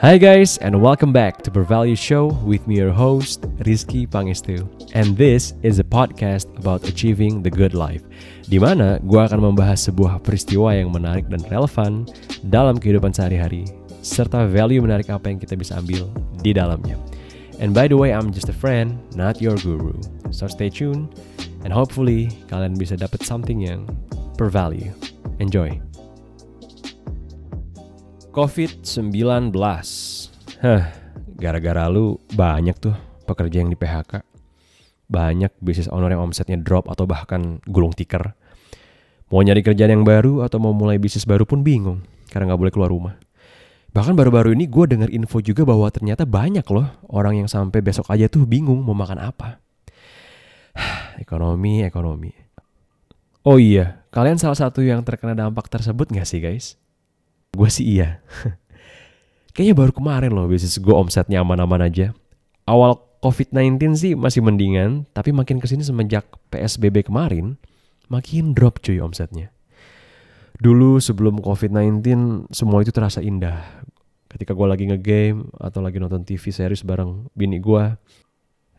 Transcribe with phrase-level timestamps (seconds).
[0.00, 4.64] Hi guys, and welcome back to Bervalue Show with me, your host, Rizky Pangestu.
[4.96, 8.00] And this is a podcast about achieving the good life,
[8.48, 12.08] di mana gue akan membahas sebuah peristiwa yang menarik dan relevan
[12.48, 13.68] dalam kehidupan sehari-hari,
[14.00, 16.08] serta value menarik apa yang kita bisa ambil
[16.40, 16.96] di dalamnya.
[17.60, 20.00] And by the way, I'm just a friend, not your guru.
[20.32, 21.12] So stay tuned,
[21.60, 23.84] and hopefully kalian bisa dapat something yang
[24.40, 24.96] bervalue.
[25.44, 25.89] Enjoy!
[28.30, 29.50] COVID-19.
[30.62, 30.82] Hah,
[31.34, 32.94] gara-gara lu banyak tuh
[33.26, 34.22] pekerja yang di PHK.
[35.10, 38.38] Banyak bisnis owner yang omsetnya drop atau bahkan gulung tikar.
[39.34, 42.72] Mau nyari kerjaan yang baru atau mau mulai bisnis baru pun bingung karena nggak boleh
[42.74, 43.14] keluar rumah.
[43.90, 48.06] Bahkan baru-baru ini gue dengar info juga bahwa ternyata banyak loh orang yang sampai besok
[48.14, 49.58] aja tuh bingung mau makan apa.
[51.22, 52.30] ekonomi, ekonomi.
[53.42, 56.78] Oh iya, kalian salah satu yang terkena dampak tersebut gak sih guys?
[57.50, 58.22] Gue sih iya.
[59.54, 62.14] Kayaknya baru kemarin loh bisnis gue omsetnya aman-aman aja.
[62.70, 67.58] Awal COVID-19 sih masih mendingan, tapi makin ke sini semenjak PSBB kemarin,
[68.08, 69.52] makin drop cuy omsetnya.
[70.56, 72.00] Dulu sebelum COVID-19
[72.54, 73.60] semua itu terasa indah.
[74.30, 77.98] Ketika gue lagi ngegame atau lagi nonton TV series bareng bini gue,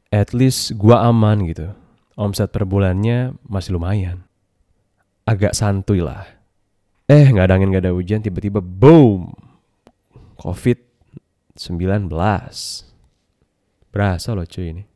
[0.10, 1.76] at least gue aman gitu.
[2.16, 4.24] Omset per bulannya masih lumayan.
[5.28, 6.41] Agak santuy lah
[7.12, 9.36] Eh, nggak ada angin, nggak ada hujan, tiba-tiba boom.
[10.40, 12.08] COVID-19.
[13.92, 14.88] Berasa loh cuy ini.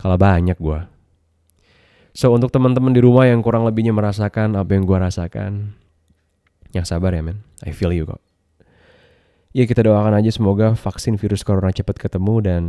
[0.00, 0.80] Kalau banyak gue.
[2.16, 5.76] So, untuk teman-teman di rumah yang kurang lebihnya merasakan apa yang gue rasakan,
[6.72, 8.24] yang sabar ya men, I feel you kok.
[9.52, 12.62] Ya kita doakan aja semoga vaksin virus corona cepat ketemu dan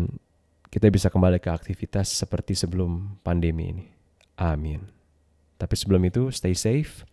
[0.68, 3.86] kita bisa kembali ke aktivitas seperti sebelum pandemi ini.
[4.36, 4.84] Amin.
[5.56, 7.08] Tapi sebelum itu, stay safe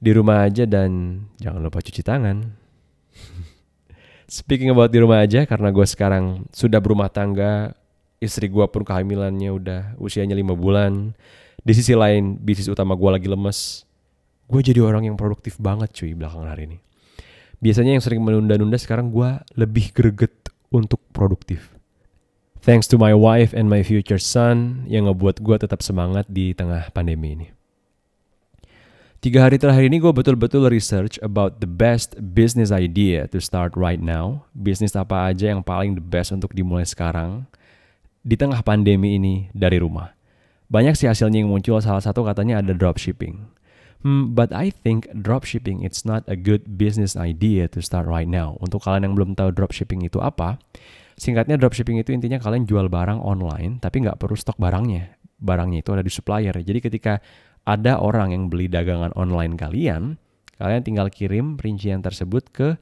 [0.00, 2.56] di rumah aja dan jangan lupa cuci tangan.
[4.30, 7.76] Speaking about di rumah aja, karena gue sekarang sudah berumah tangga,
[8.22, 11.12] istri gue pun kehamilannya udah usianya 5 bulan.
[11.60, 13.84] Di sisi lain, bisnis utama gue lagi lemes.
[14.48, 16.78] Gue jadi orang yang produktif banget cuy belakangan hari ini.
[17.60, 21.76] Biasanya yang sering menunda-nunda sekarang gue lebih greget untuk produktif.
[22.64, 26.88] Thanks to my wife and my future son yang ngebuat gue tetap semangat di tengah
[26.94, 27.59] pandemi ini.
[29.20, 34.00] Tiga hari terakhir ini gue betul-betul research about the best business idea to start right
[34.00, 34.48] now.
[34.56, 37.44] Bisnis apa aja yang paling the best untuk dimulai sekarang
[38.24, 40.16] di tengah pandemi ini dari rumah.
[40.72, 43.44] Banyak sih hasilnya yang muncul, salah satu katanya ada dropshipping.
[44.00, 48.56] Hmm, but I think dropshipping it's not a good business idea to start right now.
[48.64, 50.56] Untuk kalian yang belum tahu dropshipping itu apa,
[51.20, 55.20] singkatnya dropshipping itu intinya kalian jual barang online tapi nggak perlu stok barangnya.
[55.36, 56.56] Barangnya itu ada di supplier.
[56.56, 57.20] Jadi ketika
[57.70, 60.18] ada orang yang beli dagangan online kalian,
[60.58, 62.74] kalian tinggal kirim rincian tersebut ke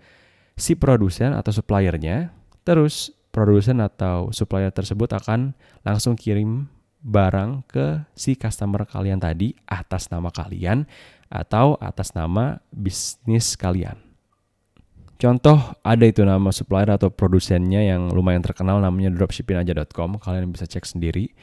[0.56, 2.32] si produsen atau suppliernya,
[2.65, 5.53] terus produsen atau supplier tersebut akan
[5.84, 6.72] langsung kirim
[7.04, 10.88] barang ke si customer kalian tadi atas nama kalian
[11.28, 14.00] atau atas nama bisnis kalian.
[15.19, 20.22] Contoh ada itu nama supplier atau produsennya yang lumayan terkenal namanya dropshippingaja.com.
[20.22, 21.34] Kalian bisa cek sendiri.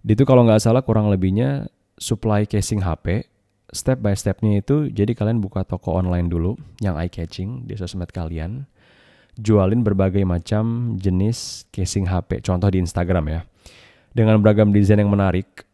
[0.00, 3.26] Di itu kalau nggak salah kurang lebihnya supply casing HP,
[3.74, 8.08] step by stepnya itu jadi kalian buka toko online dulu yang eye catching di sosmed
[8.08, 8.64] kalian,
[9.36, 13.40] jualin berbagai macam jenis casing HP, contoh di Instagram ya,
[14.16, 15.66] dengan beragam desain yang menarik,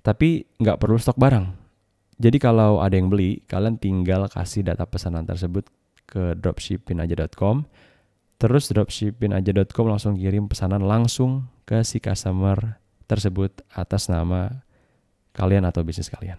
[0.00, 1.46] tapi nggak perlu stok barang.
[2.14, 5.66] Jadi kalau ada yang beli, kalian tinggal kasih data pesanan tersebut
[6.06, 7.66] ke dropshippingaja.com,
[8.38, 12.78] terus dropshippingaja.com langsung kirim pesanan langsung ke si customer
[13.10, 14.63] tersebut atas nama
[15.34, 16.38] kalian atau bisnis kalian.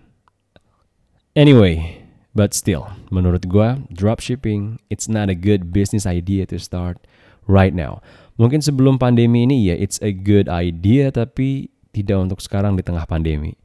[1.36, 2.00] Anyway,
[2.32, 6.98] but still, menurut gue, dropshipping it's not a good business idea to start
[7.46, 8.00] right now.
[8.40, 13.08] Mungkin sebelum pandemi ini ya it's a good idea tapi tidak untuk sekarang di tengah
[13.08, 13.56] pandemi.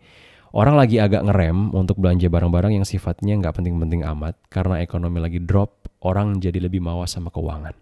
[0.51, 5.39] Orang lagi agak ngerem untuk belanja barang-barang yang sifatnya nggak penting-penting amat karena ekonomi lagi
[5.39, 7.75] drop, orang jadi lebih mawas sama keuangan.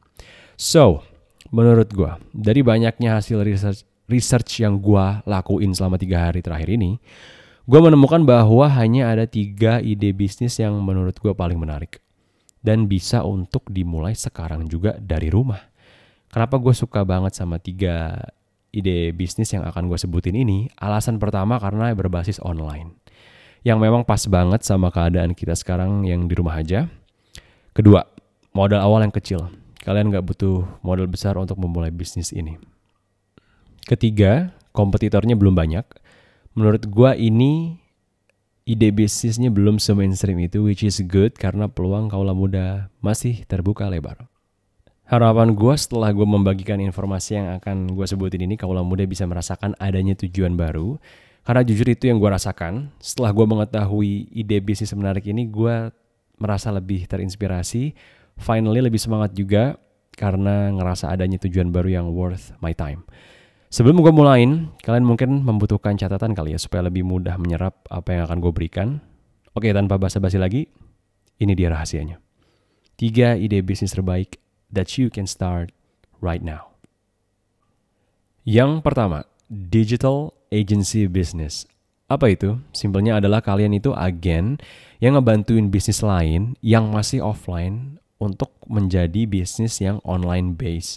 [0.61, 1.01] So,
[1.49, 7.01] menurut gue, dari banyaknya hasil research, research yang gue lakuin selama tiga hari terakhir ini,
[7.69, 12.01] gue menemukan bahwa hanya ada tiga ide bisnis yang menurut gue paling menarik
[12.65, 15.69] dan bisa untuk dimulai sekarang juga dari rumah.
[16.33, 18.25] Kenapa gue suka banget sama tiga
[18.73, 20.73] ide bisnis yang akan gue sebutin ini?
[20.81, 22.97] Alasan pertama karena berbasis online,
[23.69, 26.89] yang memang pas banget sama keadaan kita sekarang yang di rumah aja.
[27.77, 28.01] Kedua,
[28.57, 29.53] modal awal yang kecil.
[29.85, 32.57] Kalian nggak butuh modal besar untuk memulai bisnis ini.
[33.85, 36.08] Ketiga, kompetitornya belum banyak
[36.59, 37.79] menurut gua ini
[38.67, 44.27] ide bisnisnya belum se-mainstream itu which is good karena peluang kaula muda masih terbuka lebar.
[45.09, 49.73] Harapan gue setelah gue membagikan informasi yang akan gue sebutin ini, kaulah muda bisa merasakan
[49.81, 51.01] adanya tujuan baru.
[51.49, 52.93] Karena jujur itu yang gue rasakan.
[53.01, 55.89] Setelah gue mengetahui ide bisnis menarik ini, gue
[56.37, 57.97] merasa lebih terinspirasi.
[58.37, 59.81] Finally lebih semangat juga
[60.13, 63.09] karena ngerasa adanya tujuan baru yang worth my time.
[63.69, 68.23] Sebelum gue mulain, kalian mungkin membutuhkan catatan kali ya supaya lebih mudah menyerap apa yang
[68.25, 69.05] akan gue berikan.
[69.53, 70.73] Oke, tanpa basa-basi lagi,
[71.37, 72.17] ini dia rahasianya.
[72.97, 74.41] Tiga ide bisnis terbaik
[74.73, 75.69] that you can start
[76.25, 76.73] right now.
[78.49, 81.69] Yang pertama, digital agency business.
[82.09, 82.57] Apa itu?
[82.73, 84.57] Simpelnya adalah kalian itu agen
[84.97, 90.97] yang ngebantuin bisnis lain yang masih offline untuk menjadi bisnis yang online base.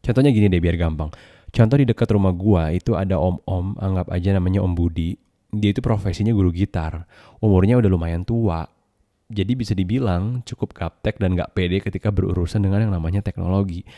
[0.00, 1.12] Contohnya gini deh biar gampang.
[1.56, 5.16] Contoh di dekat rumah gua itu ada om-om, anggap aja namanya Om Budi.
[5.56, 7.08] Dia itu profesinya guru gitar.
[7.40, 8.68] Umurnya udah lumayan tua,
[9.32, 13.88] jadi bisa dibilang cukup gaptek dan gak pede ketika berurusan dengan yang namanya teknologi.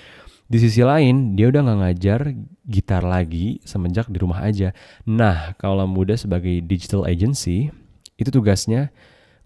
[0.46, 2.20] Di sisi lain, dia udah gak ngajar
[2.62, 4.70] gitar lagi semenjak di rumah aja.
[5.02, 7.74] Nah, kalau muda sebagai digital agency,
[8.14, 8.94] itu tugasnya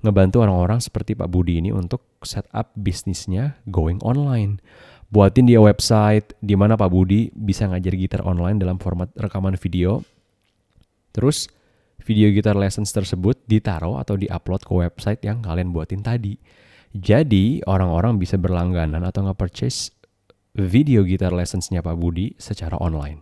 [0.04, 4.60] ngebantu orang-orang seperti Pak Budi ini untuk setup bisnisnya going online.
[5.12, 10.00] Buatin dia website di mana Pak Budi bisa ngajar gitar online dalam format rekaman video.
[11.12, 11.52] Terus
[12.00, 16.40] video gitar lessons tersebut ditaruh atau diupload ke website yang kalian buatin tadi.
[16.96, 19.92] Jadi orang-orang bisa berlangganan atau nge-purchase
[20.56, 23.20] video gitar lessonsnya Pak Budi secara online.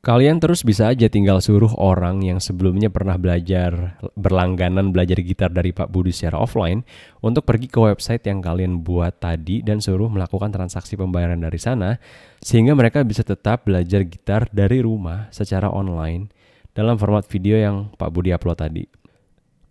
[0.00, 5.76] Kalian terus bisa aja tinggal suruh orang yang sebelumnya pernah belajar berlangganan belajar gitar dari
[5.76, 6.80] Pak Budi secara offline
[7.20, 12.00] untuk pergi ke website yang kalian buat tadi dan suruh melakukan transaksi pembayaran dari sana
[12.40, 16.32] sehingga mereka bisa tetap belajar gitar dari rumah secara online
[16.72, 18.88] dalam format video yang Pak Budi upload tadi.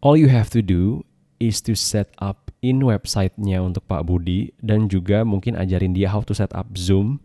[0.06, 1.10] All you have to do
[1.42, 6.22] is to set up in websitenya untuk Pak Budi dan juga mungkin ajarin dia how
[6.22, 7.18] to set up Zoom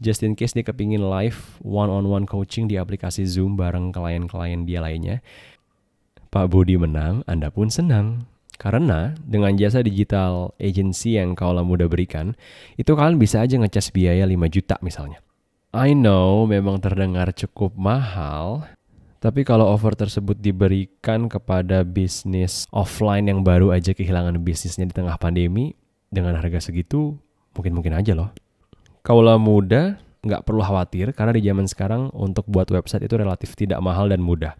[0.00, 5.20] just in case dia kepingin live one-on-one coaching di aplikasi Zoom bareng klien-klien dia lainnya.
[6.32, 8.26] Pak Budi menang, Anda pun senang.
[8.60, 12.36] Karena dengan jasa digital agency yang kaulah muda berikan,
[12.76, 15.24] itu kalian bisa aja ngecas biaya 5 juta misalnya.
[15.72, 18.68] I know memang terdengar cukup mahal,
[19.22, 25.16] tapi kalau offer tersebut diberikan kepada bisnis offline yang baru aja kehilangan bisnisnya di tengah
[25.16, 25.72] pandemi,
[26.10, 27.16] dengan harga segitu
[27.54, 28.34] mungkin-mungkin aja loh.
[29.00, 33.80] Kaulah muda, nggak perlu khawatir karena di zaman sekarang untuk buat website itu relatif tidak
[33.80, 34.52] mahal dan mudah.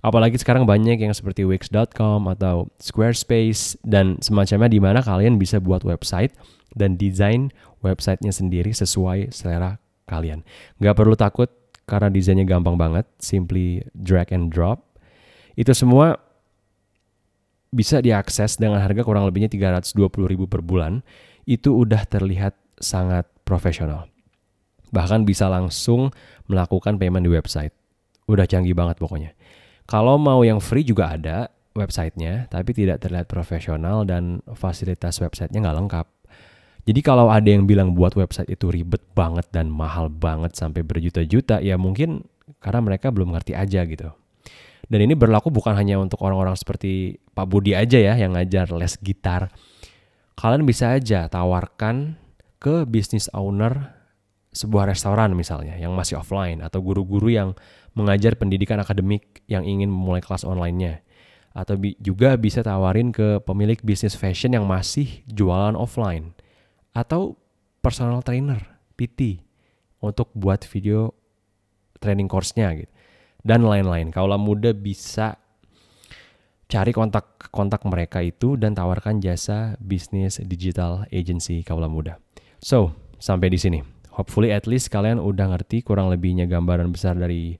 [0.00, 5.84] Apalagi sekarang banyak yang seperti Wix.com atau Squarespace dan semacamnya di mana kalian bisa buat
[5.84, 6.32] website
[6.72, 7.52] dan desain
[7.84, 9.76] websitenya sendiri sesuai selera
[10.08, 10.40] kalian.
[10.80, 11.52] Nggak perlu takut
[11.84, 14.96] karena desainnya gampang banget, simply drag and drop.
[15.52, 16.16] Itu semua
[17.68, 19.92] bisa diakses dengan harga kurang lebihnya 320
[20.24, 21.04] ribu per bulan.
[21.44, 24.08] Itu udah terlihat sangat profesional.
[24.92, 26.12] Bahkan bisa langsung
[26.46, 27.72] melakukan payment di website.
[28.28, 29.32] Udah canggih banget pokoknya.
[29.88, 35.78] Kalau mau yang free juga ada websitenya, tapi tidak terlihat profesional dan fasilitas websitenya nggak
[35.84, 36.06] lengkap.
[36.82, 41.62] Jadi kalau ada yang bilang buat website itu ribet banget dan mahal banget sampai berjuta-juta,
[41.62, 42.26] ya mungkin
[42.58, 44.10] karena mereka belum ngerti aja gitu.
[44.90, 48.98] Dan ini berlaku bukan hanya untuk orang-orang seperti Pak Budi aja ya yang ngajar les
[48.98, 49.48] gitar.
[50.34, 52.18] Kalian bisa aja tawarkan
[52.62, 53.90] ke bisnis owner
[54.54, 57.58] sebuah restoran misalnya yang masih offline atau guru-guru yang
[57.98, 61.02] mengajar pendidikan akademik yang ingin memulai kelas online-nya.
[61.52, 66.32] Atau bi juga bisa tawarin ke pemilik bisnis fashion yang masih jualan offline
[66.94, 67.36] atau
[67.82, 68.62] personal trainer
[68.94, 69.42] PT
[70.00, 71.12] untuk buat video
[72.00, 72.92] training course-nya gitu
[73.42, 74.14] dan lain-lain.
[74.14, 75.36] Kaulah muda bisa
[76.70, 82.16] cari kontak-kontak mereka itu dan tawarkan jasa bisnis digital agency kaulah muda.
[82.62, 83.82] So, sampai di sini.
[84.14, 87.58] Hopefully at least kalian udah ngerti kurang lebihnya gambaran besar dari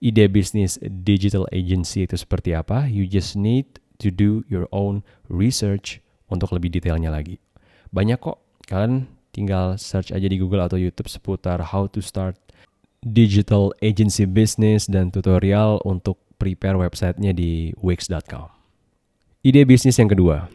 [0.00, 2.88] ide bisnis digital agency itu seperti apa.
[2.88, 6.00] You just need to do your own research
[6.32, 7.42] untuk lebih detailnya lagi.
[7.90, 12.36] Banyak kok Kalian tinggal search aja di Google atau YouTube seputar how to start
[13.00, 18.52] digital agency business dan tutorial untuk prepare websitenya di wix.com.
[19.40, 20.52] Ide bisnis yang kedua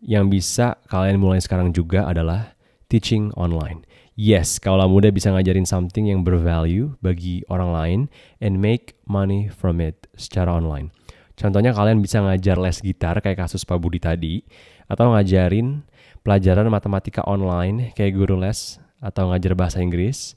[0.00, 2.56] yang bisa kalian mulai sekarang juga adalah
[2.92, 3.88] teaching online.
[4.12, 8.00] Yes, kalau muda bisa ngajarin something yang bervalue bagi orang lain
[8.44, 10.92] and make money from it secara online.
[11.32, 14.44] Contohnya kalian bisa ngajar les gitar kayak kasus Pak Budi tadi
[14.84, 15.80] atau ngajarin
[16.20, 20.36] pelajaran matematika online kayak guru les atau ngajar bahasa Inggris,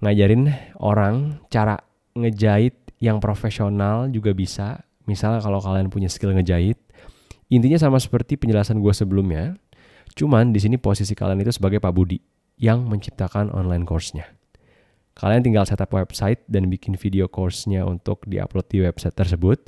[0.00, 0.48] ngajarin
[0.80, 1.84] orang cara
[2.16, 4.82] ngejahit yang profesional juga bisa.
[5.04, 6.80] Misalnya kalau kalian punya skill ngejahit,
[7.52, 9.60] intinya sama seperti penjelasan gue sebelumnya.
[10.12, 12.20] Cuman di sini posisi kalian itu sebagai Pak Budi.
[12.62, 14.22] yang menciptakan online course-nya.
[15.18, 19.66] Kalian tinggal setup website dan bikin video course-nya untuk diupload di website tersebut.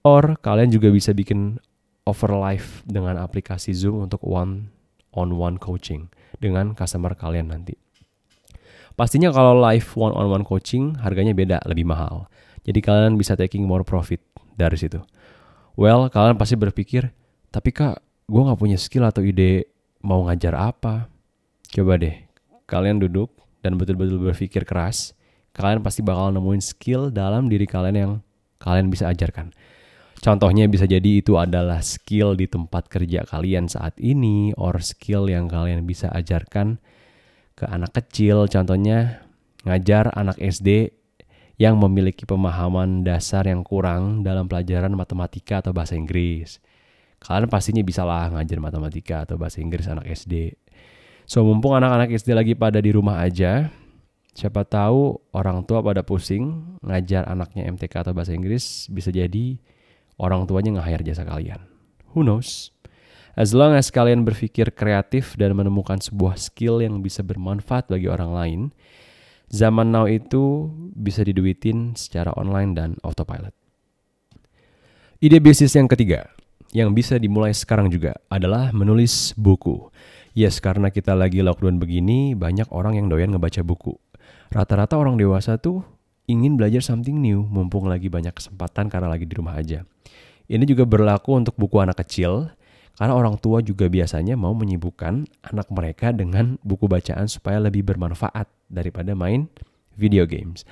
[0.00, 1.60] Or kalian juga bisa bikin
[2.08, 4.72] over live dengan aplikasi Zoom untuk one
[5.12, 6.08] on one coaching
[6.40, 7.76] dengan customer kalian nanti.
[8.96, 12.26] Pastinya kalau live one on one coaching harganya beda, lebih mahal.
[12.64, 14.20] Jadi kalian bisa taking more profit
[14.56, 15.00] dari situ.
[15.78, 17.08] Well, kalian pasti berpikir,
[17.48, 19.70] tapi kak, gue gak punya skill atau ide
[20.00, 21.08] mau ngajar apa.
[21.70, 22.16] Coba deh,
[22.66, 23.30] kalian duduk
[23.62, 25.12] dan betul-betul berpikir keras,
[25.54, 28.12] kalian pasti bakal nemuin skill dalam diri kalian yang
[28.58, 29.52] kalian bisa ajarkan.
[30.20, 35.48] Contohnya bisa jadi itu adalah skill di tempat kerja kalian saat ini, or skill yang
[35.48, 36.76] kalian bisa ajarkan
[37.56, 38.44] ke anak kecil.
[38.44, 39.24] Contohnya
[39.64, 40.92] ngajar anak SD
[41.56, 46.60] yang memiliki pemahaman dasar yang kurang dalam pelajaran matematika atau bahasa Inggris.
[47.20, 50.56] Kalian pastinya bisa lah ngajar matematika atau bahasa Inggris anak SD.
[51.28, 53.68] So mumpung anak-anak SD lagi pada di rumah aja,
[54.32, 59.60] siapa tahu orang tua pada pusing ngajar anaknya MTK atau bahasa Inggris bisa jadi
[60.16, 61.60] orang tuanya nge-hire jasa kalian.
[62.16, 62.72] Who knows?
[63.38, 68.32] As long as kalian berpikir kreatif dan menemukan sebuah skill yang bisa bermanfaat bagi orang
[68.34, 68.60] lain,
[69.52, 73.54] zaman now itu bisa diduitin secara online dan autopilot.
[75.20, 76.26] Ide bisnis yang ketiga,
[76.70, 79.90] yang bisa dimulai sekarang juga adalah menulis buku.
[80.38, 83.98] Yes, karena kita lagi lockdown begini, banyak orang yang doyan ngebaca buku.
[84.54, 85.82] Rata-rata orang dewasa tuh
[86.30, 89.82] ingin belajar something new, mumpung lagi banyak kesempatan karena lagi di rumah aja.
[90.46, 92.54] Ini juga berlaku untuk buku anak kecil,
[92.94, 98.46] karena orang tua juga biasanya mau menyibukkan anak mereka dengan buku bacaan supaya lebih bermanfaat
[98.70, 99.50] daripada main
[99.98, 100.62] video games.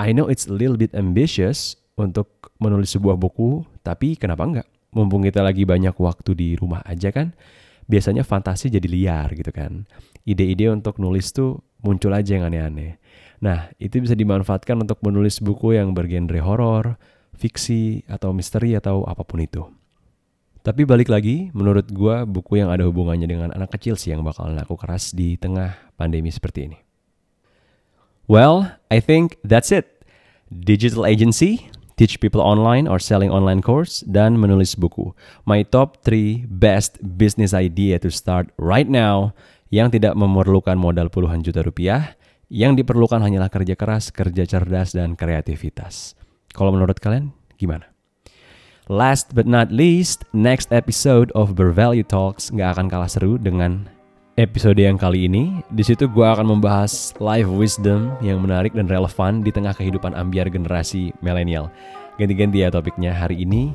[0.00, 4.68] I know it's a little bit ambitious untuk menulis sebuah buku, tapi kenapa enggak?
[4.92, 7.32] Mumpung kita lagi banyak waktu di rumah aja kan,
[7.88, 9.88] biasanya fantasi jadi liar gitu kan.
[10.28, 13.00] Ide-ide untuk nulis tuh muncul aja yang aneh-aneh.
[13.42, 16.94] Nah, itu bisa dimanfaatkan untuk menulis buku yang bergenre horor,
[17.34, 19.66] fiksi, atau misteri, atau apa pun itu.
[20.62, 24.46] Tapi balik lagi, menurut gue buku yang ada hubungannya dengan anak kecil sih yang bakal
[24.46, 26.78] laku keras di tengah pandemi seperti ini.
[28.30, 30.06] Well, I think that's it.
[30.46, 35.12] Digital agency, teach people online or selling online course, dan menulis buku.
[35.44, 39.36] My top 3 best business idea to start right now
[39.72, 42.14] yang tidak memerlukan modal puluhan juta rupiah,
[42.52, 46.12] yang diperlukan hanyalah kerja keras, kerja cerdas, dan kreativitas.
[46.52, 47.88] Kalau menurut kalian, gimana?
[48.92, 53.88] Last but not least, next episode of Bervalue Talks nggak akan kalah seru dengan
[54.40, 55.60] episode yang kali ini.
[55.72, 60.48] Di situ gue akan membahas life wisdom yang menarik dan relevan di tengah kehidupan ambiar
[60.48, 61.68] generasi milenial.
[62.16, 63.72] Ganti-ganti ya topiknya hari ini.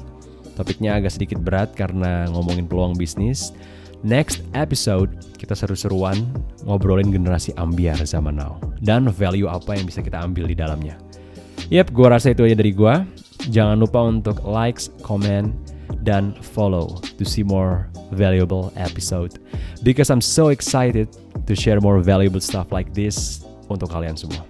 [0.58, 3.54] Topiknya agak sedikit berat karena ngomongin peluang bisnis.
[4.02, 6.18] Next episode kita seru-seruan
[6.66, 10.98] ngobrolin generasi ambiar zaman now dan value apa yang bisa kita ambil di dalamnya.
[11.74, 12.96] Yap, gue rasa itu aja dari gue.
[13.50, 15.54] Jangan lupa untuk likes, comment,
[16.06, 19.40] dan follow to see more valuable episode.
[19.84, 21.10] Because I'm so excited
[21.46, 24.44] to share more valuable stuff like this untuk kalian semua.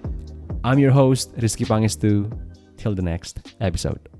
[0.64, 2.30] I'm your host, Rizky Pangestu.
[2.78, 4.17] Till the next episode.